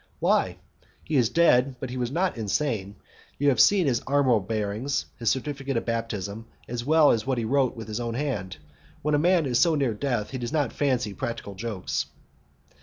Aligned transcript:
"Why? 0.17 0.57
He 1.03 1.15
is 1.15 1.29
dead, 1.29 1.75
but 1.79 1.91
he 1.91 1.97
was 1.97 2.09
not 2.09 2.35
insane. 2.35 2.95
You 3.37 3.49
have 3.49 3.59
seen 3.59 3.85
his 3.85 4.01
armorial 4.07 4.39
bearings, 4.39 5.05
his 5.19 5.29
certificate 5.29 5.77
of 5.77 5.85
baptism, 5.85 6.47
as 6.67 6.83
well 6.83 7.11
as 7.11 7.27
what 7.27 7.37
he 7.37 7.45
wrote 7.45 7.75
with 7.75 7.87
his 7.87 7.99
own 7.99 8.15
hand. 8.15 8.57
When 9.03 9.13
a 9.13 9.19
man 9.19 9.45
is 9.45 9.59
so 9.59 9.75
near 9.75 9.93
death, 9.93 10.31
he 10.31 10.39
does 10.39 10.51
not 10.51 10.73
fancy 10.73 11.13
practical 11.13 11.53
jokes." 11.53 12.07